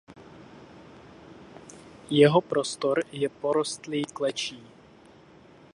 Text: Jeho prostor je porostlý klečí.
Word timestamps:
Jeho 2.09 2.41
prostor 2.41 3.03
je 3.11 3.29
porostlý 3.29 4.05
klečí. 4.05 4.63